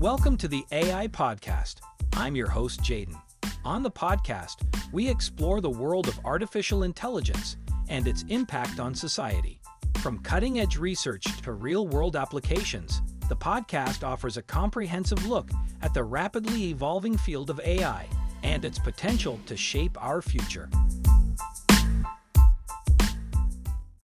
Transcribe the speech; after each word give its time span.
Welcome 0.00 0.38
to 0.38 0.48
the 0.48 0.64
AI 0.72 1.08
Podcast. 1.08 1.82
I'm 2.14 2.34
your 2.34 2.48
host, 2.48 2.80
Jaeden. 2.80 3.20
On 3.66 3.82
the 3.82 3.90
podcast, 3.90 4.64
we 4.94 5.06
explore 5.06 5.60
the 5.60 5.68
world 5.68 6.08
of 6.08 6.18
artificial 6.24 6.84
intelligence 6.84 7.58
and 7.90 8.08
its 8.08 8.24
impact 8.30 8.80
on 8.80 8.94
society. 8.94 9.60
From 9.98 10.20
cutting 10.20 10.58
edge 10.58 10.78
research 10.78 11.42
to 11.42 11.52
real 11.52 11.86
world 11.86 12.16
applications, 12.16 13.02
the 13.28 13.36
podcast 13.36 14.02
offers 14.02 14.38
a 14.38 14.42
comprehensive 14.42 15.26
look 15.26 15.50
at 15.82 15.92
the 15.92 16.02
rapidly 16.02 16.70
evolving 16.70 17.18
field 17.18 17.50
of 17.50 17.60
AI 17.60 18.08
and 18.42 18.64
its 18.64 18.78
potential 18.78 19.38
to 19.44 19.54
shape 19.54 20.02
our 20.02 20.22
future. 20.22 20.70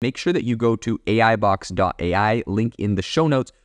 Make 0.02 0.16
sure 0.16 0.32
that 0.32 0.42
you 0.42 0.56
go 0.56 0.74
to 0.74 0.98
AIbox.ai, 1.06 2.42
link 2.48 2.74
in 2.78 2.96
the 2.96 3.02
show 3.02 3.28
notes, 3.28 3.52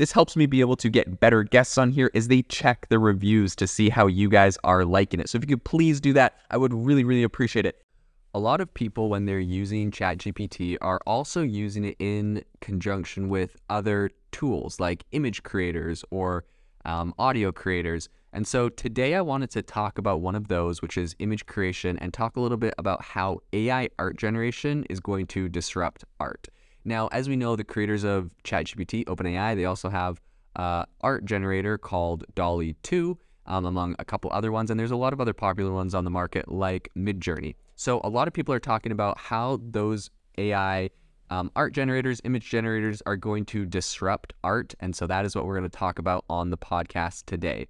This 0.00 0.12
helps 0.12 0.34
me 0.34 0.46
be 0.46 0.60
able 0.60 0.76
to 0.76 0.88
get 0.88 1.20
better 1.20 1.42
guests 1.42 1.76
on 1.76 1.90
here 1.90 2.10
as 2.14 2.28
they 2.28 2.40
check 2.40 2.86
the 2.88 2.98
reviews 2.98 3.54
to 3.56 3.66
see 3.66 3.90
how 3.90 4.06
you 4.06 4.30
guys 4.30 4.56
are 4.64 4.82
liking 4.82 5.20
it. 5.20 5.28
So 5.28 5.36
if 5.36 5.42
you 5.42 5.48
could 5.48 5.64
please 5.64 6.00
do 6.00 6.14
that, 6.14 6.38
I 6.50 6.56
would 6.56 6.72
really, 6.72 7.04
really 7.04 7.22
appreciate 7.22 7.66
it. 7.66 7.82
A 8.32 8.38
lot 8.38 8.62
of 8.62 8.72
people, 8.72 9.10
when 9.10 9.26
they're 9.26 9.38
using 9.38 9.90
ChatGPT, 9.90 10.78
are 10.80 11.02
also 11.06 11.42
using 11.42 11.84
it 11.84 11.96
in 11.98 12.42
conjunction 12.62 13.28
with 13.28 13.58
other 13.68 14.10
tools 14.32 14.80
like 14.80 15.04
image 15.12 15.42
creators 15.42 16.02
or 16.10 16.46
um, 16.86 17.12
audio 17.18 17.52
creators. 17.52 18.08
And 18.32 18.46
so 18.46 18.70
today 18.70 19.14
I 19.16 19.20
wanted 19.20 19.50
to 19.50 19.60
talk 19.60 19.98
about 19.98 20.22
one 20.22 20.34
of 20.34 20.48
those, 20.48 20.80
which 20.80 20.96
is 20.96 21.14
image 21.18 21.44
creation, 21.44 21.98
and 21.98 22.14
talk 22.14 22.36
a 22.36 22.40
little 22.40 22.56
bit 22.56 22.72
about 22.78 23.02
how 23.02 23.40
AI 23.52 23.90
art 23.98 24.16
generation 24.16 24.86
is 24.88 24.98
going 24.98 25.26
to 25.26 25.50
disrupt 25.50 26.06
art. 26.18 26.48
Now, 26.84 27.08
as 27.08 27.28
we 27.28 27.36
know, 27.36 27.56
the 27.56 27.64
creators 27.64 28.04
of 28.04 28.32
ChatGPT, 28.44 29.04
OpenAI, 29.04 29.56
they 29.56 29.64
also 29.64 29.88
have 29.88 30.20
uh, 30.56 30.84
art 31.00 31.24
generator 31.24 31.78
called 31.78 32.24
DALL-E 32.34 32.74
2, 32.82 33.18
um, 33.46 33.64
among 33.66 33.96
a 33.98 34.04
couple 34.04 34.30
other 34.32 34.52
ones, 34.52 34.70
and 34.70 34.78
there's 34.78 34.90
a 34.90 34.96
lot 34.96 35.12
of 35.12 35.20
other 35.20 35.32
popular 35.32 35.72
ones 35.72 35.94
on 35.94 36.04
the 36.04 36.10
market 36.10 36.50
like 36.50 36.88
Midjourney. 36.96 37.54
So 37.76 38.00
a 38.04 38.08
lot 38.08 38.28
of 38.28 38.34
people 38.34 38.54
are 38.54 38.60
talking 38.60 38.92
about 38.92 39.18
how 39.18 39.60
those 39.62 40.10
AI 40.38 40.90
um, 41.30 41.50
art 41.54 41.72
generators, 41.72 42.20
image 42.24 42.48
generators 42.50 43.02
are 43.06 43.16
going 43.16 43.44
to 43.46 43.64
disrupt 43.64 44.32
art, 44.42 44.74
and 44.80 44.94
so 44.94 45.06
that 45.06 45.24
is 45.24 45.36
what 45.36 45.46
we're 45.46 45.56
going 45.58 45.70
to 45.70 45.76
talk 45.76 45.98
about 45.98 46.24
on 46.28 46.50
the 46.50 46.58
podcast 46.58 47.24
today. 47.26 47.68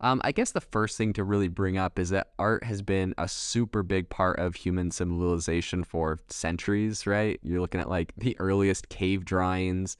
Um, 0.00 0.20
I 0.22 0.32
guess 0.32 0.52
the 0.52 0.60
first 0.60 0.96
thing 0.96 1.12
to 1.14 1.24
really 1.24 1.48
bring 1.48 1.76
up 1.76 1.98
is 1.98 2.10
that 2.10 2.28
art 2.38 2.62
has 2.64 2.82
been 2.82 3.14
a 3.18 3.26
super 3.26 3.82
big 3.82 4.08
part 4.08 4.38
of 4.38 4.54
human 4.54 4.90
civilization 4.90 5.82
for 5.82 6.18
centuries, 6.28 7.06
right? 7.06 7.40
You're 7.42 7.60
looking 7.60 7.80
at 7.80 7.88
like 7.88 8.12
the 8.16 8.36
earliest 8.38 8.88
cave 8.90 9.24
drawings, 9.24 9.96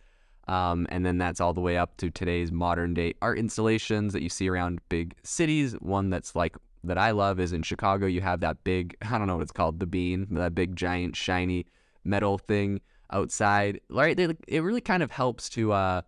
um, 0.46 0.86
and 0.90 1.04
then 1.04 1.18
that's 1.18 1.40
all 1.40 1.52
the 1.52 1.60
way 1.60 1.76
up 1.76 1.96
to 1.96 2.10
today's 2.10 2.52
modern 2.52 2.94
day 2.94 3.14
art 3.20 3.38
installations 3.38 4.12
that 4.12 4.22
you 4.22 4.28
see 4.28 4.48
around 4.48 4.80
big 4.88 5.16
cities. 5.24 5.72
One 5.80 6.10
that's 6.10 6.36
like 6.36 6.56
that 6.84 6.96
I 6.96 7.10
love 7.10 7.40
is 7.40 7.52
in 7.52 7.62
Chicago. 7.62 8.06
You 8.06 8.20
have 8.20 8.40
that 8.40 8.62
big, 8.62 8.96
I 9.02 9.18
don't 9.18 9.26
know 9.26 9.36
what 9.36 9.42
it's 9.42 9.52
called, 9.52 9.80
the 9.80 9.86
bean, 9.86 10.28
that 10.30 10.54
big 10.54 10.76
giant 10.76 11.16
shiny 11.16 11.66
metal 12.04 12.38
thing 12.38 12.80
outside, 13.10 13.80
right? 13.90 14.16
They, 14.16 14.28
it 14.46 14.60
really 14.60 14.80
kind 14.80 15.02
of 15.02 15.10
helps 15.10 15.48
to. 15.50 15.72
Uh, 15.72 16.02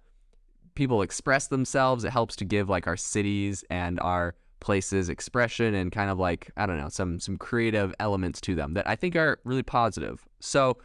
people 0.80 1.02
express 1.02 1.48
themselves. 1.48 2.04
It 2.04 2.10
helps 2.10 2.34
to 2.36 2.44
give 2.46 2.70
like 2.70 2.86
our 2.86 2.96
cities 2.96 3.62
and 3.68 4.00
our 4.00 4.34
places 4.60 5.10
expression 5.10 5.74
and 5.74 5.92
kind 5.92 6.10
of 6.10 6.18
like 6.18 6.50
I 6.56 6.64
don't 6.64 6.78
know 6.78 6.88
some 6.88 7.20
some 7.20 7.36
creative 7.36 7.94
elements 8.00 8.40
to 8.42 8.54
them 8.54 8.72
that 8.72 8.88
I 8.88 8.96
think 8.96 9.14
are 9.14 9.40
really 9.44 9.62
positive. 9.62 10.24
So 10.40 10.78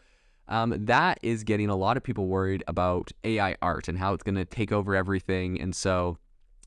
um, 0.50 0.76
that 0.88 1.20
is 1.22 1.46
getting 1.46 1.70
a 1.70 1.78
lot 1.78 1.96
of 1.96 2.04
people 2.04 2.28
worried 2.28 2.62
about 2.68 3.14
AI 3.24 3.56
art 3.62 3.88
and 3.88 3.98
how 3.98 4.14
it's 4.14 4.22
going 4.24 4.36
to 4.36 4.44
take 4.44 4.74
over 4.74 4.98
everything. 4.98 5.62
And 5.62 5.74
so 5.74 6.18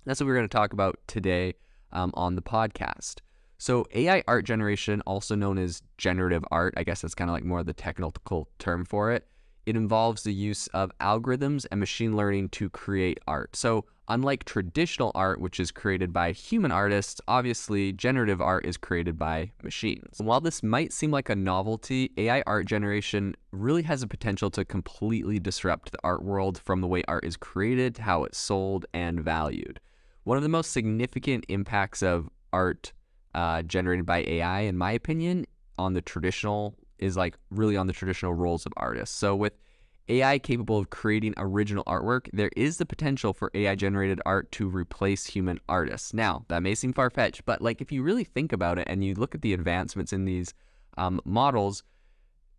that's 0.06 0.20
what 0.20 0.26
we're 0.26 0.34
going 0.34 0.48
to 0.48 0.56
talk 0.56 0.72
about 0.72 0.98
today 1.06 1.52
um, 1.92 2.12
on 2.14 2.34
the 2.34 2.40
podcast. 2.40 3.16
So 3.58 3.84
AI 3.92 4.22
art 4.26 4.46
generation, 4.46 5.02
also 5.02 5.34
known 5.34 5.58
as 5.58 5.82
generative 5.98 6.46
art, 6.50 6.72
I 6.78 6.82
guess 6.82 7.02
that's 7.02 7.14
kind 7.14 7.28
of 7.28 7.34
like 7.34 7.44
more 7.44 7.58
of 7.58 7.66
the 7.66 7.74
technical 7.74 8.48
term 8.58 8.86
for 8.86 9.12
it 9.12 9.28
it 9.68 9.76
involves 9.76 10.22
the 10.22 10.32
use 10.32 10.66
of 10.68 10.90
algorithms 10.98 11.66
and 11.70 11.78
machine 11.78 12.16
learning 12.16 12.48
to 12.48 12.70
create 12.70 13.18
art. 13.26 13.54
So, 13.54 13.84
unlike 14.08 14.44
traditional 14.44 15.12
art, 15.14 15.42
which 15.42 15.60
is 15.60 15.70
created 15.70 16.10
by 16.10 16.32
human 16.32 16.72
artists, 16.72 17.20
obviously 17.28 17.92
generative 17.92 18.40
art 18.40 18.64
is 18.64 18.78
created 18.78 19.18
by 19.18 19.52
machines. 19.62 20.16
while 20.20 20.40
this 20.40 20.62
might 20.62 20.94
seem 20.94 21.10
like 21.10 21.28
a 21.28 21.36
novelty, 21.36 22.10
AI 22.16 22.42
art 22.46 22.64
generation 22.64 23.34
really 23.52 23.82
has 23.82 24.02
a 24.02 24.06
potential 24.06 24.48
to 24.52 24.64
completely 24.64 25.38
disrupt 25.38 25.92
the 25.92 25.98
art 26.02 26.24
world 26.24 26.56
from 26.64 26.80
the 26.80 26.86
way 26.86 27.02
art 27.06 27.26
is 27.26 27.36
created 27.36 27.96
to 27.96 28.02
how 28.02 28.24
it's 28.24 28.38
sold 28.38 28.86
and 28.94 29.20
valued. 29.20 29.80
One 30.24 30.38
of 30.38 30.42
the 30.42 30.48
most 30.48 30.72
significant 30.72 31.44
impacts 31.50 32.02
of 32.02 32.30
art 32.54 32.94
uh, 33.34 33.60
generated 33.60 34.06
by 34.06 34.24
AI, 34.26 34.60
in 34.60 34.78
my 34.78 34.92
opinion, 34.92 35.44
on 35.76 35.92
the 35.92 36.00
traditional 36.00 36.74
is 36.98 37.16
like 37.16 37.36
really 37.50 37.76
on 37.76 37.86
the 37.86 37.92
traditional 37.92 38.34
roles 38.34 38.66
of 38.66 38.72
artists. 38.76 39.16
So 39.16 39.34
with 39.34 39.54
AI 40.08 40.38
capable 40.38 40.78
of 40.78 40.90
creating 40.90 41.34
original 41.36 41.84
artwork, 41.84 42.28
there 42.32 42.50
is 42.56 42.78
the 42.78 42.86
potential 42.86 43.32
for 43.32 43.50
AI 43.54 43.74
generated 43.74 44.20
art 44.24 44.50
to 44.52 44.68
replace 44.68 45.26
human 45.26 45.60
artists. 45.68 46.14
Now, 46.14 46.44
that 46.48 46.62
may 46.62 46.74
seem 46.74 46.92
far 46.92 47.10
fetched, 47.10 47.44
but 47.44 47.60
like 47.60 47.80
if 47.80 47.92
you 47.92 48.02
really 48.02 48.24
think 48.24 48.52
about 48.52 48.78
it 48.78 48.86
and 48.88 49.04
you 49.04 49.14
look 49.14 49.34
at 49.34 49.42
the 49.42 49.52
advancements 49.52 50.12
in 50.12 50.24
these 50.24 50.54
um, 50.96 51.20
models, 51.24 51.82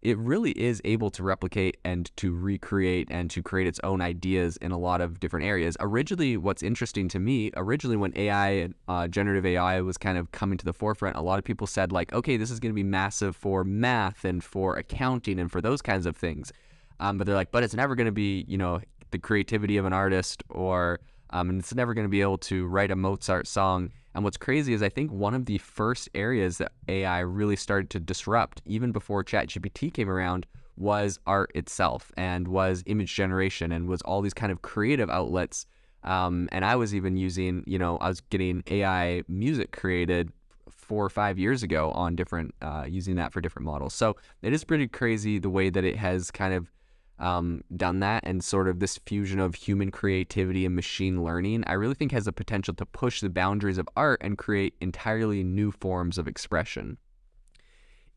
it 0.01 0.17
really 0.17 0.51
is 0.51 0.81
able 0.85 1.09
to 1.11 1.23
replicate 1.23 1.77
and 1.83 2.15
to 2.15 2.33
recreate 2.33 3.07
and 3.11 3.29
to 3.31 3.43
create 3.43 3.67
its 3.67 3.79
own 3.83 3.99
ideas 4.01 4.55
in 4.57 4.71
a 4.71 4.77
lot 4.77 5.01
of 5.01 5.19
different 5.19 5.45
areas. 5.45 5.75
Originally, 5.81 6.37
what's 6.37 6.63
interesting 6.63 7.09
to 7.09 7.19
me, 7.19 7.51
originally 7.57 7.97
when 7.97 8.13
AI, 8.15 8.69
uh, 8.87 9.07
generative 9.07 9.45
AI, 9.45 9.81
was 9.81 9.97
kind 9.97 10.17
of 10.17 10.31
coming 10.31 10.57
to 10.57 10.65
the 10.65 10.73
forefront, 10.73 11.17
a 11.17 11.21
lot 11.21 11.37
of 11.37 11.43
people 11.43 11.67
said, 11.67 11.91
like, 11.91 12.13
okay, 12.13 12.37
this 12.37 12.49
is 12.49 12.59
going 12.59 12.71
to 12.71 12.75
be 12.75 12.83
massive 12.83 13.35
for 13.35 13.63
math 13.63 14.23
and 14.23 14.43
for 14.43 14.77
accounting 14.77 15.39
and 15.39 15.51
for 15.51 15.59
those 15.61 15.81
kinds 15.81 16.05
of 16.05 16.15
things. 16.15 16.53
Um, 17.01 17.17
but 17.17 17.27
they're 17.27 17.35
like, 17.35 17.51
but 17.51 17.63
it's 17.63 17.75
never 17.75 17.95
going 17.95 18.05
to 18.05 18.11
be, 18.11 18.45
you 18.47 18.57
know, 18.57 18.79
the 19.11 19.19
creativity 19.19 19.77
of 19.77 19.85
an 19.85 19.93
artist 19.93 20.43
or, 20.49 20.99
um, 21.31 21.49
and 21.49 21.59
it's 21.59 21.73
never 21.73 21.93
going 21.93 22.05
to 22.05 22.09
be 22.09 22.21
able 22.21 22.37
to 22.37 22.67
write 22.67 22.91
a 22.91 22.95
Mozart 22.95 23.47
song 23.47 23.91
and 24.13 24.23
what's 24.23 24.37
crazy 24.37 24.73
is 24.73 24.81
I 24.81 24.89
think 24.89 25.11
one 25.11 25.33
of 25.33 25.45
the 25.45 25.59
first 25.59 26.09
areas 26.15 26.57
that 26.57 26.71
AI 26.87 27.19
really 27.19 27.55
started 27.55 27.89
to 27.91 27.99
disrupt, 27.99 28.61
even 28.65 28.91
before 28.91 29.23
ChatGPT 29.23 29.93
came 29.93 30.09
around, 30.09 30.45
was 30.75 31.19
art 31.27 31.51
itself 31.53 32.11
and 32.17 32.47
was 32.47 32.83
image 32.85 33.13
generation 33.13 33.71
and 33.71 33.87
was 33.87 34.01
all 34.01 34.21
these 34.21 34.33
kind 34.33 34.51
of 34.51 34.61
creative 34.61 35.09
outlets. 35.09 35.65
Um, 36.03 36.49
and 36.51 36.65
I 36.65 36.75
was 36.75 36.95
even 36.95 37.17
using, 37.17 37.63
you 37.67 37.77
know, 37.77 37.97
I 37.97 38.07
was 38.07 38.21
getting 38.21 38.63
AI 38.67 39.23
music 39.27 39.71
created 39.71 40.31
four 40.69 41.05
or 41.05 41.09
five 41.09 41.37
years 41.37 41.61
ago 41.61 41.91
on 41.91 42.15
different, 42.15 42.55
uh, 42.61 42.85
using 42.87 43.15
that 43.15 43.33
for 43.33 43.41
different 43.41 43.65
models. 43.65 43.93
So 43.93 44.15
it 44.41 44.53
is 44.53 44.63
pretty 44.63 44.87
crazy 44.87 45.37
the 45.37 45.49
way 45.49 45.69
that 45.69 45.83
it 45.83 45.97
has 45.97 46.31
kind 46.31 46.53
of 46.53 46.71
um, 47.19 47.63
done 47.75 47.99
that 47.99 48.23
and 48.25 48.43
sort 48.43 48.67
of 48.67 48.79
this 48.79 48.97
fusion 48.97 49.39
of 49.39 49.55
human 49.55 49.91
creativity 49.91 50.65
and 50.65 50.75
machine 50.75 51.23
learning, 51.23 51.63
I 51.67 51.73
really 51.73 51.93
think 51.93 52.11
has 52.11 52.25
the 52.25 52.31
potential 52.33 52.73
to 52.75 52.85
push 52.85 53.21
the 53.21 53.29
boundaries 53.29 53.77
of 53.77 53.89
art 53.95 54.21
and 54.21 54.37
create 54.37 54.75
entirely 54.81 55.43
new 55.43 55.71
forms 55.71 56.17
of 56.17 56.27
expression. 56.27 56.97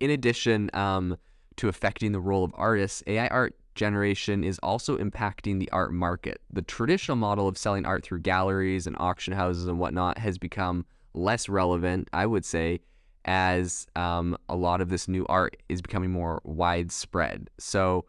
In 0.00 0.10
addition 0.10 0.70
um, 0.72 1.16
to 1.56 1.68
affecting 1.68 2.12
the 2.12 2.20
role 2.20 2.44
of 2.44 2.52
artists, 2.54 3.02
AI 3.06 3.26
art 3.28 3.56
generation 3.74 4.44
is 4.44 4.58
also 4.62 4.98
impacting 4.98 5.58
the 5.58 5.70
art 5.70 5.92
market. 5.92 6.40
The 6.52 6.62
traditional 6.62 7.16
model 7.16 7.48
of 7.48 7.58
selling 7.58 7.86
art 7.86 8.04
through 8.04 8.20
galleries 8.20 8.86
and 8.86 8.96
auction 8.98 9.32
houses 9.32 9.66
and 9.66 9.78
whatnot 9.78 10.18
has 10.18 10.38
become 10.38 10.84
less 11.14 11.48
relevant, 11.48 12.08
I 12.12 12.26
would 12.26 12.44
say, 12.44 12.80
as 13.24 13.86
um, 13.96 14.36
a 14.48 14.56
lot 14.56 14.80
of 14.80 14.88
this 14.88 15.08
new 15.08 15.26
art 15.28 15.56
is 15.68 15.80
becoming 15.80 16.10
more 16.10 16.40
widespread. 16.44 17.50
So, 17.58 18.04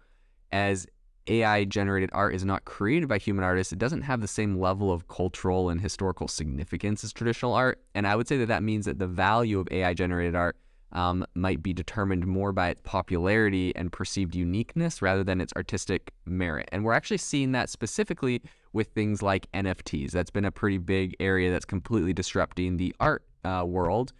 as 0.51 0.87
AI 1.27 1.65
generated 1.65 2.09
art 2.13 2.35
is 2.35 2.43
not 2.43 2.65
created 2.65 3.07
by 3.07 3.17
human 3.17 3.43
artists, 3.43 3.71
it 3.73 3.79
doesn't 3.79 4.01
have 4.03 4.21
the 4.21 4.27
same 4.27 4.59
level 4.59 4.91
of 4.91 5.07
cultural 5.07 5.69
and 5.69 5.81
historical 5.81 6.27
significance 6.27 7.03
as 7.03 7.13
traditional 7.13 7.53
art. 7.53 7.81
And 7.95 8.07
I 8.07 8.15
would 8.15 8.27
say 8.27 8.37
that 8.37 8.47
that 8.47 8.63
means 8.63 8.85
that 8.85 8.99
the 8.99 9.07
value 9.07 9.59
of 9.59 9.67
AI 9.71 9.93
generated 9.93 10.35
art 10.35 10.57
um, 10.93 11.25
might 11.33 11.63
be 11.63 11.73
determined 11.73 12.25
more 12.25 12.51
by 12.51 12.69
its 12.69 12.81
popularity 12.83 13.75
and 13.75 13.91
perceived 13.91 14.35
uniqueness 14.35 15.01
rather 15.01 15.23
than 15.23 15.41
its 15.41 15.51
artistic 15.53 16.13
merit. 16.25 16.69
And 16.71 16.83
we're 16.83 16.93
actually 16.93 17.17
seeing 17.17 17.51
that 17.53 17.69
specifically 17.69 18.41
with 18.73 18.89
things 18.89 19.21
like 19.21 19.51
NFTs. 19.53 20.11
That's 20.11 20.29
been 20.29 20.45
a 20.45 20.51
pretty 20.51 20.77
big 20.77 21.15
area 21.19 21.51
that's 21.51 21.65
completely 21.65 22.13
disrupting 22.13 22.77
the 22.77 22.95
art 22.99 23.23
uh, 23.43 23.63
world. 23.65 24.13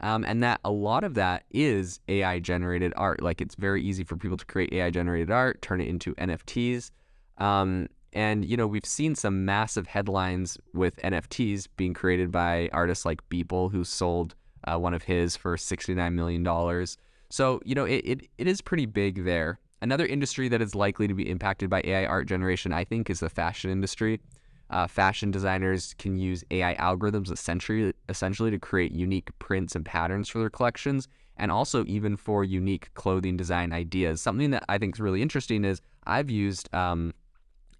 Um, 0.00 0.24
and 0.24 0.42
that 0.42 0.60
a 0.64 0.70
lot 0.70 1.04
of 1.04 1.14
that 1.14 1.44
is 1.50 2.00
AI 2.08 2.38
generated 2.38 2.92
art. 2.96 3.22
Like 3.22 3.40
it's 3.40 3.54
very 3.54 3.82
easy 3.82 4.04
for 4.04 4.16
people 4.16 4.36
to 4.36 4.44
create 4.44 4.72
AI 4.72 4.90
generated 4.90 5.30
art, 5.30 5.62
turn 5.62 5.80
it 5.80 5.88
into 5.88 6.14
NFTs. 6.16 6.90
Um, 7.38 7.88
and, 8.12 8.44
you 8.44 8.56
know, 8.56 8.66
we've 8.66 8.86
seen 8.86 9.14
some 9.14 9.44
massive 9.44 9.86
headlines 9.86 10.58
with 10.72 10.96
NFTs 10.96 11.68
being 11.76 11.92
created 11.92 12.32
by 12.32 12.70
artists 12.72 13.04
like 13.04 13.26
Beeple, 13.28 13.70
who 13.70 13.84
sold 13.84 14.34
uh, 14.64 14.78
one 14.78 14.94
of 14.94 15.02
his 15.02 15.36
for 15.36 15.56
$69 15.56 16.14
million. 16.14 16.86
So, 17.28 17.60
you 17.64 17.74
know, 17.74 17.84
it, 17.84 18.02
it, 18.04 18.28
it 18.38 18.46
is 18.46 18.60
pretty 18.60 18.86
big 18.86 19.24
there. 19.24 19.58
Another 19.82 20.06
industry 20.06 20.48
that 20.48 20.62
is 20.62 20.74
likely 20.74 21.06
to 21.06 21.14
be 21.14 21.28
impacted 21.28 21.68
by 21.68 21.82
AI 21.84 22.06
art 22.06 22.26
generation, 22.26 22.72
I 22.72 22.84
think, 22.84 23.10
is 23.10 23.20
the 23.20 23.28
fashion 23.28 23.70
industry. 23.70 24.20
Uh, 24.68 24.86
fashion 24.86 25.30
designers 25.30 25.94
can 25.98 26.16
use 26.16 26.42
AI 26.50 26.74
algorithms 26.74 27.30
essentially, 27.30 27.92
essentially 28.08 28.50
to 28.50 28.58
create 28.58 28.92
unique 28.92 29.30
prints 29.38 29.76
and 29.76 29.84
patterns 29.84 30.28
for 30.28 30.38
their 30.38 30.50
collections, 30.50 31.06
and 31.36 31.52
also 31.52 31.84
even 31.86 32.16
for 32.16 32.42
unique 32.42 32.92
clothing 32.94 33.36
design 33.36 33.72
ideas. 33.72 34.20
Something 34.20 34.50
that 34.50 34.64
I 34.68 34.78
think 34.78 34.96
is 34.96 35.00
really 35.00 35.22
interesting 35.22 35.64
is 35.64 35.80
I've 36.04 36.30
used 36.30 36.72
um, 36.74 37.14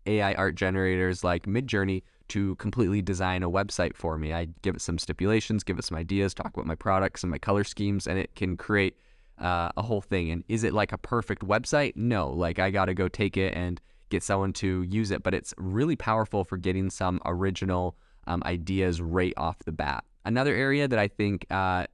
AI 0.06 0.34
art 0.34 0.54
generators 0.54 1.24
like 1.24 1.46
Midjourney 1.46 2.02
to 2.28 2.54
completely 2.56 3.02
design 3.02 3.42
a 3.42 3.50
website 3.50 3.94
for 3.94 4.18
me. 4.18 4.32
I 4.32 4.48
give 4.62 4.76
it 4.76 4.80
some 4.80 4.98
stipulations, 4.98 5.62
give 5.62 5.78
it 5.78 5.84
some 5.84 5.96
ideas, 5.96 6.34
talk 6.34 6.52
about 6.54 6.66
my 6.66 6.74
products 6.74 7.22
and 7.22 7.30
my 7.30 7.38
color 7.38 7.64
schemes, 7.64 8.06
and 8.06 8.18
it 8.18 8.34
can 8.34 8.56
create 8.56 8.96
uh, 9.38 9.70
a 9.76 9.82
whole 9.82 10.00
thing. 10.00 10.30
And 10.30 10.44
is 10.48 10.64
it 10.64 10.72
like 10.72 10.92
a 10.92 10.98
perfect 10.98 11.42
website? 11.42 11.94
No. 11.96 12.30
Like 12.30 12.58
I 12.58 12.70
got 12.70 12.86
to 12.86 12.94
go 12.94 13.08
take 13.08 13.36
it 13.36 13.54
and 13.54 13.80
get 14.08 14.22
someone 14.22 14.52
to 14.54 14.82
use 14.82 15.10
it, 15.10 15.22
but 15.22 15.34
it's 15.34 15.54
really 15.56 15.96
powerful 15.96 16.44
for 16.44 16.56
getting 16.56 16.90
some 16.90 17.20
original 17.24 17.96
um, 18.26 18.42
ideas 18.44 19.00
right 19.00 19.34
off 19.36 19.58
the 19.60 19.72
bat. 19.72 20.04
Another 20.24 20.54
area 20.54 20.88
that 20.88 20.98
I 20.98 21.08
think 21.08 21.46
uh, 21.50 21.86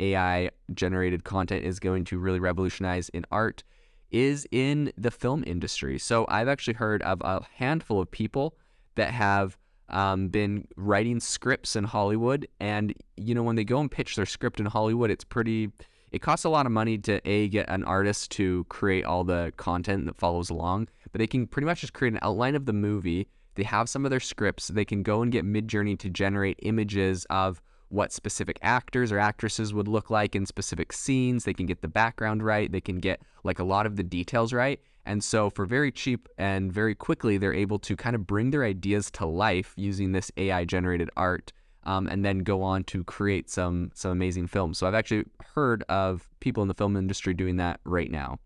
AI 0.00 0.50
generated 0.74 1.24
content 1.24 1.64
is 1.64 1.78
going 1.78 2.04
to 2.06 2.18
really 2.18 2.40
revolutionize 2.40 3.08
in 3.10 3.24
art 3.30 3.62
is 4.10 4.46
in 4.50 4.92
the 4.96 5.10
film 5.10 5.44
industry. 5.46 5.98
So 5.98 6.26
I've 6.28 6.48
actually 6.48 6.74
heard 6.74 7.02
of 7.02 7.20
a 7.20 7.42
handful 7.54 8.00
of 8.00 8.10
people 8.10 8.56
that 8.96 9.12
have 9.12 9.56
um, 9.88 10.28
been 10.28 10.66
writing 10.76 11.20
scripts 11.20 11.76
in 11.76 11.84
Hollywood. 11.84 12.46
And, 12.58 12.94
you 13.16 13.34
know, 13.34 13.42
when 13.42 13.56
they 13.56 13.64
go 13.64 13.80
and 13.80 13.90
pitch 13.90 14.16
their 14.16 14.26
script 14.26 14.58
in 14.60 14.66
Hollywood, 14.66 15.10
it's 15.10 15.24
pretty, 15.24 15.70
it 16.12 16.20
costs 16.20 16.44
a 16.44 16.48
lot 16.48 16.66
of 16.66 16.72
money 16.72 16.98
to 16.98 17.20
A, 17.28 17.48
get 17.48 17.68
an 17.68 17.84
artist 17.84 18.30
to 18.32 18.64
create 18.64 19.04
all 19.04 19.24
the 19.24 19.52
content 19.56 20.06
that 20.06 20.16
follows 20.16 20.50
along, 20.50 20.88
but 21.12 21.18
they 21.18 21.26
can 21.26 21.46
pretty 21.46 21.66
much 21.66 21.80
just 21.80 21.92
create 21.92 22.12
an 22.12 22.18
outline 22.22 22.54
of 22.54 22.66
the 22.66 22.72
movie. 22.72 23.28
They 23.54 23.62
have 23.64 23.88
some 23.88 24.04
of 24.04 24.10
their 24.10 24.20
scripts. 24.20 24.68
They 24.68 24.84
can 24.84 25.02
go 25.02 25.22
and 25.22 25.30
get 25.30 25.44
Midjourney 25.44 25.98
to 26.00 26.10
generate 26.10 26.58
images 26.62 27.26
of 27.30 27.62
what 27.88 28.12
specific 28.12 28.58
actors 28.62 29.10
or 29.10 29.18
actresses 29.18 29.74
would 29.74 29.88
look 29.88 30.10
like 30.10 30.34
in 30.34 30.46
specific 30.46 30.92
scenes. 30.92 31.44
They 31.44 31.54
can 31.54 31.66
get 31.66 31.82
the 31.82 31.88
background 31.88 32.42
right. 32.42 32.70
They 32.70 32.80
can 32.80 32.98
get 32.98 33.20
like 33.42 33.58
a 33.58 33.64
lot 33.64 33.86
of 33.86 33.96
the 33.96 34.04
details 34.04 34.52
right. 34.52 34.80
And 35.06 35.24
so, 35.24 35.50
for 35.50 35.66
very 35.66 35.90
cheap 35.90 36.28
and 36.38 36.72
very 36.72 36.94
quickly, 36.94 37.38
they're 37.38 37.54
able 37.54 37.78
to 37.80 37.96
kind 37.96 38.14
of 38.14 38.26
bring 38.26 38.50
their 38.50 38.64
ideas 38.64 39.10
to 39.12 39.26
life 39.26 39.72
using 39.76 40.12
this 40.12 40.30
AI 40.36 40.64
generated 40.64 41.10
art. 41.16 41.52
Um, 41.84 42.06
and 42.08 42.22
then 42.22 42.40
go 42.40 42.62
on 42.62 42.84
to 42.84 43.04
create 43.04 43.48
some 43.48 43.90
some 43.94 44.10
amazing 44.10 44.48
films. 44.48 44.76
So 44.76 44.86
I've 44.86 44.94
actually 44.94 45.24
heard 45.54 45.82
of 45.88 46.28
people 46.40 46.62
in 46.62 46.68
the 46.68 46.74
film 46.74 46.94
industry 46.96 47.32
doing 47.32 47.56
that 47.56 47.80
right 47.84 48.10
now. 48.10 48.38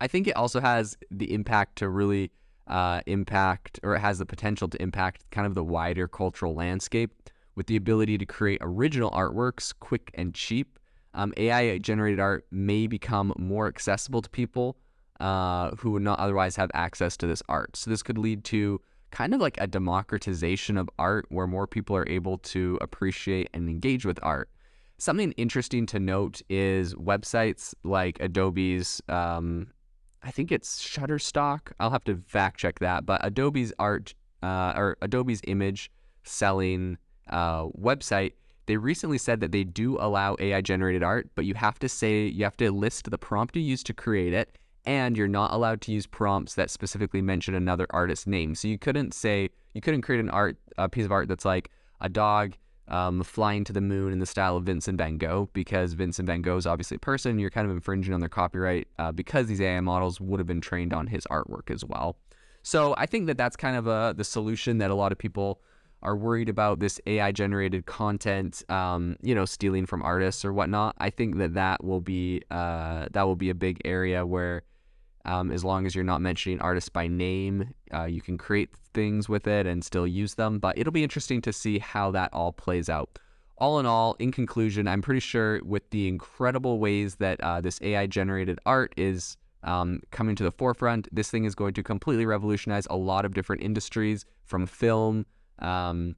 I 0.00 0.08
think 0.08 0.26
it 0.26 0.36
also 0.36 0.60
has 0.60 0.96
the 1.10 1.32
impact 1.32 1.76
to 1.78 1.88
really 1.88 2.32
uh, 2.66 3.00
impact, 3.06 3.80
or 3.82 3.94
it 3.94 4.00
has 4.00 4.18
the 4.18 4.26
potential 4.26 4.68
to 4.68 4.82
impact 4.82 5.24
kind 5.30 5.46
of 5.46 5.54
the 5.54 5.64
wider 5.64 6.08
cultural 6.08 6.54
landscape 6.54 7.12
with 7.54 7.66
the 7.66 7.76
ability 7.76 8.18
to 8.18 8.26
create 8.26 8.58
original 8.60 9.10
artworks 9.10 9.72
quick 9.78 10.10
and 10.14 10.34
cheap. 10.34 10.78
Um, 11.14 11.32
AI 11.38 11.78
generated 11.78 12.20
art 12.20 12.44
may 12.50 12.86
become 12.86 13.32
more 13.38 13.68
accessible 13.68 14.20
to 14.20 14.28
people 14.28 14.76
uh, 15.20 15.70
who 15.78 15.92
would 15.92 16.02
not 16.02 16.18
otherwise 16.18 16.56
have 16.56 16.70
access 16.74 17.16
to 17.18 17.26
this 17.26 17.42
art. 17.48 17.76
So 17.76 17.90
this 17.90 18.02
could 18.02 18.18
lead 18.18 18.44
to 18.44 18.80
kind 19.16 19.32
of 19.32 19.40
like 19.40 19.56
a 19.58 19.66
democratization 19.66 20.76
of 20.76 20.90
art 20.98 21.24
where 21.30 21.46
more 21.46 21.66
people 21.66 21.96
are 21.96 22.06
able 22.06 22.36
to 22.36 22.76
appreciate 22.82 23.48
and 23.54 23.66
engage 23.66 24.04
with 24.04 24.18
art. 24.22 24.50
Something 24.98 25.32
interesting 25.38 25.86
to 25.86 25.98
note 25.98 26.42
is 26.50 26.94
websites 26.96 27.72
like 27.82 28.20
Adobe's, 28.20 29.00
um, 29.08 29.68
I 30.22 30.30
think 30.30 30.52
it's 30.52 30.84
Shutterstock. 30.84 31.72
I'll 31.80 31.88
have 31.88 32.04
to 32.04 32.22
fact 32.26 32.60
check 32.60 32.78
that, 32.80 33.06
but 33.06 33.24
Adobe's 33.24 33.72
art 33.78 34.12
uh, 34.42 34.74
or 34.76 34.98
Adobe's 35.00 35.40
image 35.46 35.90
selling 36.24 36.98
uh, 37.30 37.68
website. 37.68 38.32
They 38.66 38.76
recently 38.76 39.16
said 39.16 39.40
that 39.40 39.50
they 39.50 39.64
do 39.64 39.96
allow 39.98 40.36
AI 40.38 40.60
generated 40.60 41.02
art, 41.02 41.30
but 41.34 41.46
you 41.46 41.54
have 41.54 41.78
to 41.78 41.88
say, 41.88 42.26
you 42.26 42.44
have 42.44 42.58
to 42.58 42.70
list 42.70 43.10
the 43.10 43.16
prompt 43.16 43.56
you 43.56 43.62
used 43.62 43.86
to 43.86 43.94
create 43.94 44.34
it 44.34 44.58
and 44.86 45.16
you're 45.16 45.28
not 45.28 45.52
allowed 45.52 45.80
to 45.82 45.92
use 45.92 46.06
prompts 46.06 46.54
that 46.54 46.70
specifically 46.70 47.20
mention 47.20 47.54
another 47.54 47.86
artist's 47.90 48.26
name. 48.26 48.54
So 48.54 48.68
you 48.68 48.78
couldn't 48.78 49.12
say 49.12 49.50
you 49.74 49.80
couldn't 49.80 50.02
create 50.02 50.20
an 50.20 50.30
art 50.30 50.56
a 50.78 50.88
piece 50.88 51.04
of 51.04 51.12
art 51.12 51.28
that's 51.28 51.44
like 51.44 51.70
a 52.00 52.08
dog 52.08 52.54
um, 52.88 53.22
flying 53.22 53.64
to 53.64 53.72
the 53.72 53.80
moon 53.80 54.12
in 54.12 54.20
the 54.20 54.26
style 54.26 54.56
of 54.56 54.64
Vincent 54.64 54.96
Van 54.98 55.18
Gogh 55.18 55.48
because 55.52 55.94
Vincent 55.94 56.26
Van 56.26 56.40
Gogh 56.40 56.56
is 56.56 56.66
obviously 56.66 56.96
a 56.96 57.00
person. 57.00 57.38
You're 57.38 57.50
kind 57.50 57.68
of 57.68 57.72
infringing 57.72 58.14
on 58.14 58.20
their 58.20 58.28
copyright 58.28 58.86
uh, 58.98 59.12
because 59.12 59.48
these 59.48 59.60
AI 59.60 59.80
models 59.80 60.20
would 60.20 60.38
have 60.38 60.46
been 60.46 60.60
trained 60.60 60.92
on 60.92 61.08
his 61.08 61.24
artwork 61.30 61.70
as 61.70 61.84
well. 61.84 62.16
So 62.62 62.94
I 62.96 63.06
think 63.06 63.26
that 63.26 63.36
that's 63.36 63.56
kind 63.56 63.76
of 63.76 63.86
a 63.86 64.14
the 64.16 64.24
solution 64.24 64.78
that 64.78 64.90
a 64.90 64.94
lot 64.94 65.12
of 65.12 65.18
people 65.18 65.60
are 66.02 66.16
worried 66.16 66.48
about 66.48 66.78
this 66.78 67.00
AI 67.06 67.32
generated 67.32 67.86
content, 67.86 68.62
um, 68.68 69.16
you 69.22 69.34
know, 69.34 69.44
stealing 69.44 69.86
from 69.86 70.02
artists 70.02 70.44
or 70.44 70.52
whatnot. 70.52 70.94
I 70.98 71.10
think 71.10 71.38
that 71.38 71.54
that 71.54 71.82
will 71.82 72.00
be 72.00 72.42
uh, 72.50 73.06
that 73.12 73.22
will 73.22 73.36
be 73.36 73.50
a 73.50 73.54
big 73.54 73.80
area 73.84 74.24
where 74.24 74.62
um, 75.26 75.50
as 75.50 75.64
long 75.64 75.86
as 75.86 75.94
you're 75.94 76.04
not 76.04 76.20
mentioning 76.20 76.60
artists 76.60 76.88
by 76.88 77.08
name, 77.08 77.74
uh, 77.92 78.04
you 78.04 78.22
can 78.22 78.38
create 78.38 78.70
things 78.94 79.28
with 79.28 79.46
it 79.46 79.66
and 79.66 79.84
still 79.84 80.06
use 80.06 80.34
them. 80.34 80.58
But 80.58 80.78
it'll 80.78 80.92
be 80.92 81.02
interesting 81.02 81.42
to 81.42 81.52
see 81.52 81.78
how 81.78 82.12
that 82.12 82.32
all 82.32 82.52
plays 82.52 82.88
out. 82.88 83.18
All 83.58 83.78
in 83.78 83.86
all, 83.86 84.14
in 84.18 84.32
conclusion, 84.32 84.86
I'm 84.86 85.02
pretty 85.02 85.20
sure 85.20 85.60
with 85.64 85.90
the 85.90 86.08
incredible 86.08 86.78
ways 86.78 87.16
that 87.16 87.40
uh, 87.40 87.60
this 87.60 87.80
AI 87.82 88.06
generated 88.06 88.58
art 88.66 88.92
is 88.96 89.36
um, 89.62 90.00
coming 90.12 90.36
to 90.36 90.44
the 90.44 90.52
forefront, 90.52 91.08
this 91.12 91.30
thing 91.30 91.44
is 91.44 91.54
going 91.54 91.74
to 91.74 91.82
completely 91.82 92.24
revolutionize 92.24 92.86
a 92.88 92.96
lot 92.96 93.24
of 93.24 93.34
different 93.34 93.62
industries 93.62 94.24
from 94.44 94.66
film 94.66 95.26
um, 95.58 96.14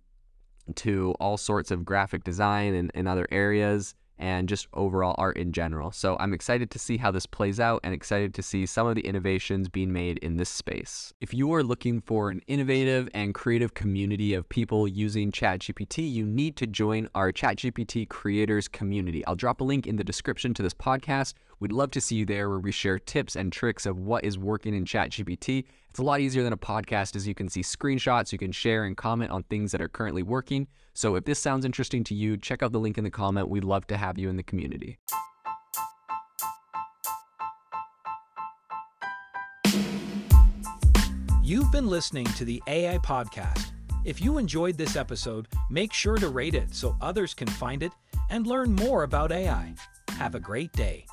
to 0.74 1.14
all 1.18 1.38
sorts 1.38 1.70
of 1.70 1.84
graphic 1.84 2.24
design 2.24 2.74
and, 2.74 2.90
and 2.94 3.08
other 3.08 3.26
areas 3.30 3.94
and 4.18 4.48
just 4.48 4.68
overall 4.74 5.14
art 5.18 5.36
in 5.36 5.52
general. 5.52 5.92
So 5.92 6.16
I'm 6.20 6.32
excited 6.32 6.70
to 6.70 6.78
see 6.78 6.96
how 6.96 7.10
this 7.10 7.26
plays 7.26 7.60
out 7.60 7.80
and 7.84 7.94
excited 7.94 8.34
to 8.34 8.42
see 8.42 8.66
some 8.66 8.86
of 8.86 8.94
the 8.94 9.02
innovations 9.02 9.68
being 9.68 9.92
made 9.92 10.18
in 10.18 10.36
this 10.36 10.48
space. 10.48 11.12
If 11.20 11.32
you 11.32 11.52
are 11.54 11.62
looking 11.62 12.00
for 12.00 12.30
an 12.30 12.40
innovative 12.46 13.08
and 13.14 13.34
creative 13.34 13.74
community 13.74 14.34
of 14.34 14.48
people 14.48 14.88
using 14.88 15.30
ChatGPT, 15.30 16.10
you 16.10 16.26
need 16.26 16.56
to 16.56 16.66
join 16.66 17.08
our 17.14 17.32
ChatGPT 17.32 18.08
creators 18.08 18.68
community. 18.68 19.24
I'll 19.26 19.36
drop 19.36 19.60
a 19.60 19.64
link 19.64 19.86
in 19.86 19.96
the 19.96 20.04
description 20.04 20.54
to 20.54 20.62
this 20.62 20.74
podcast. 20.74 21.34
We'd 21.60 21.72
love 21.72 21.90
to 21.92 22.00
see 22.00 22.14
you 22.14 22.24
there 22.24 22.48
where 22.48 22.60
we 22.60 22.70
share 22.70 23.00
tips 23.00 23.34
and 23.34 23.52
tricks 23.52 23.84
of 23.84 23.98
what 23.98 24.24
is 24.24 24.38
working 24.38 24.74
in 24.74 24.84
ChatGPT. 24.84 25.64
It's 25.90 25.98
a 25.98 26.04
lot 26.04 26.20
easier 26.20 26.44
than 26.44 26.52
a 26.52 26.58
podcast 26.58 27.16
as 27.16 27.26
you 27.26 27.34
can 27.34 27.48
see 27.48 27.62
screenshots, 27.62 28.30
you 28.30 28.38
can 28.38 28.52
share 28.52 28.84
and 28.84 28.96
comment 28.96 29.32
on 29.32 29.42
things 29.42 29.72
that 29.72 29.80
are 29.80 29.88
currently 29.88 30.22
working. 30.22 30.68
So 30.94 31.16
if 31.16 31.24
this 31.24 31.40
sounds 31.40 31.64
interesting 31.64 32.04
to 32.04 32.14
you, 32.14 32.36
check 32.36 32.62
out 32.62 32.70
the 32.70 32.78
link 32.78 32.96
in 32.96 33.02
the 33.02 33.10
comment. 33.10 33.48
We'd 33.48 33.64
love 33.64 33.88
to 33.88 33.96
have 33.96 34.18
you 34.18 34.28
in 34.28 34.36
the 34.36 34.42
community. 34.44 34.98
You've 41.42 41.72
been 41.72 41.88
listening 41.88 42.26
to 42.26 42.44
the 42.44 42.62
AI 42.68 42.98
Podcast. 42.98 43.72
If 44.04 44.20
you 44.20 44.38
enjoyed 44.38 44.78
this 44.78 44.94
episode, 44.94 45.48
make 45.70 45.92
sure 45.92 46.16
to 46.16 46.28
rate 46.28 46.54
it 46.54 46.72
so 46.72 46.96
others 47.00 47.34
can 47.34 47.48
find 47.48 47.82
it 47.82 47.92
and 48.30 48.46
learn 48.46 48.74
more 48.74 49.02
about 49.02 49.32
AI. 49.32 49.74
Have 50.10 50.36
a 50.36 50.40
great 50.40 50.72
day. 50.72 51.06